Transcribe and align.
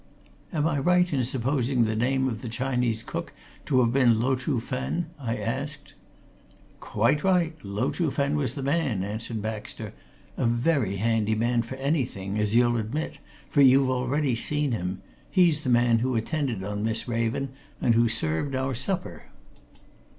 "Am 0.51 0.65
I 0.65 0.79
right 0.79 1.13
in 1.13 1.23
supposing 1.23 1.83
the 1.83 1.95
name 1.95 2.27
of 2.27 2.41
the 2.41 2.49
Chinese 2.49 3.03
cook 3.03 3.33
to 3.67 3.81
have 3.81 3.93
been 3.93 4.19
Lo 4.19 4.35
Chuh 4.35 4.59
Fen?" 4.59 5.11
I 5.19 5.37
asked. 5.37 5.93
"Quite 6.79 7.23
right 7.23 7.55
Lo 7.63 7.91
Chuh 7.91 8.11
Fen 8.11 8.35
was 8.35 8.55
the 8.55 8.63
man," 8.63 9.03
answered 9.03 9.43
Baxter. 9.43 9.91
"A 10.37 10.47
very 10.47 10.95
handy 10.95 11.35
man 11.35 11.61
for 11.61 11.75
anything, 11.75 12.39
as 12.39 12.55
you'll 12.55 12.77
admit, 12.77 13.19
for 13.47 13.61
you've 13.61 13.91
already 13.91 14.35
seen 14.35 14.71
him 14.71 15.03
he's 15.29 15.63
the 15.63 15.69
man 15.69 15.99
who 15.99 16.15
attended 16.15 16.63
on 16.63 16.83
Miss 16.83 17.07
Raven 17.07 17.49
and 17.79 17.93
who 17.93 18.07
served 18.09 18.55
our 18.55 18.73
supper. 18.73 19.25